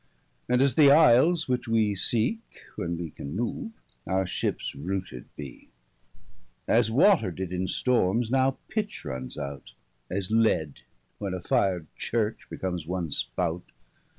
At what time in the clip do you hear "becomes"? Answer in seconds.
12.49-12.87